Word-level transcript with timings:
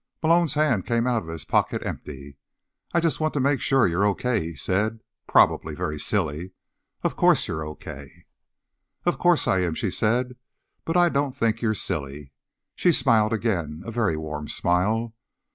Malone's 0.23 0.55
hand 0.55 0.83
came 0.87 1.05
out 1.05 1.21
of 1.21 1.27
his 1.27 1.45
pocket 1.45 1.85
empty. 1.85 2.35
"I 2.91 2.99
just 2.99 3.19
want 3.19 3.35
to 3.35 3.39
make 3.39 3.59
sure 3.61 3.85
you're 3.85 4.07
okay," 4.07 4.39
he 4.39 4.55
said. 4.55 5.01
"Probably 5.27 5.75
very 5.75 5.99
silly. 5.99 6.53
Of 7.03 7.15
course 7.15 7.47
you're 7.47 7.63
okay." 7.67 8.25
"Of 9.05 9.19
course 9.19 9.47
I 9.47 9.59
am," 9.59 9.75
she 9.75 9.91
said. 9.91 10.37
"But 10.85 10.97
I 10.97 11.09
don't 11.09 11.35
think 11.35 11.61
you're 11.61 11.75
silly." 11.75 12.31
She 12.75 12.91
smiled 12.91 13.31
again, 13.31 13.83
a 13.85 13.91
very 13.91 14.17
warm 14.17 14.47
smile. 14.47 15.13